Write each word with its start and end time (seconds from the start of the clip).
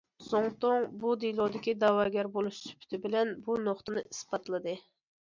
زۇڭتۇڭ 0.27 0.87
بۇ 1.03 1.11
دېلودىكى 1.25 1.77
دەۋاگەر 1.85 2.31
بولۇش 2.39 2.65
سۈپىتى 2.65 3.03
بىلەن 3.07 3.39
بۇ 3.47 3.63
نۇقتىنى 3.71 4.09
ئىسپاتلىدى. 4.11 4.81